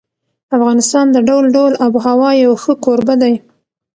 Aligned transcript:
افغانستان 0.57 1.05
د 1.11 1.17
ډول 1.27 1.45
ډول 1.55 1.73
آب 1.85 1.93
وهوا 1.97 2.31
یو 2.43 2.53
ښه 2.63 2.73
کوربه 2.83 3.15
دی. 3.21 3.33